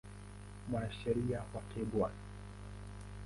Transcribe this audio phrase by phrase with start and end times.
[0.69, 1.95] Mwanasheria wake Bw.